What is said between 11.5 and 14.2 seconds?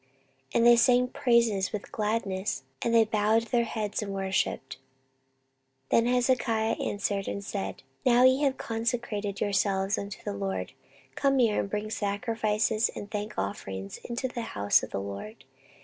and bring sacrifices and thank offerings